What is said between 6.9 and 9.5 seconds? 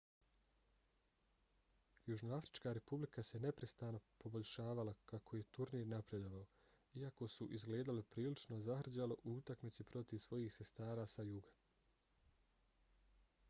iako su izgledali prilično zahrđalo u